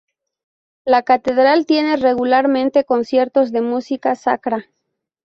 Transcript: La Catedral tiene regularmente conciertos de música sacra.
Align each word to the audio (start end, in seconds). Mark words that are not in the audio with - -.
La 0.83 1.03
Catedral 1.03 1.67
tiene 1.67 1.95
regularmente 1.95 2.85
conciertos 2.85 3.51
de 3.51 3.61
música 3.61 4.15
sacra. 4.15 4.65